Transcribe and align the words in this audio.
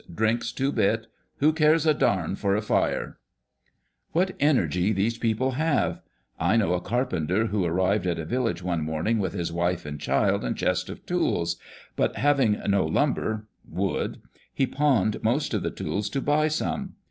Drinks 0.11 0.51
two 0.51 0.71
bits. 0.71 1.05
Who 1.41 1.53
cares 1.53 1.85
a 1.85 1.93
darn 1.93 2.35
for 2.35 2.55
a 2.55 2.61
fire!" 2.63 3.19
What 4.13 4.35
energy 4.39 4.93
these 4.93 5.19
people 5.19 5.51
have! 5.51 6.01
I 6.39 6.57
know 6.57 6.73
a 6.73 6.81
carpenter 6.81 7.45
who 7.45 7.63
arrived 7.63 8.07
in 8.07 8.19
a 8.19 8.25
village 8.25 8.63
one 8.63 8.83
morning 8.83 9.19
with 9.19 9.33
his 9.33 9.53
wife 9.53 9.85
and 9.85 9.99
child 10.01 10.43
and 10.43 10.57
chest 10.57 10.89
of 10.89 11.05
tools, 11.05 11.57
but 11.95 12.15
having 12.15 12.59
no 12.67 12.83
"lumber" 12.83 13.45
(wood), 13.69 14.19
he 14.51 14.65
pawned 14.65 15.21
most 15.21 15.53
of 15.53 15.61
the 15.61 15.69
tools 15.69 16.09
to 16.09 16.19
buy 16.21 16.47
some. 16.47 16.95